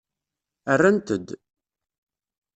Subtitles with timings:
[0.73, 1.27] Rrant-d.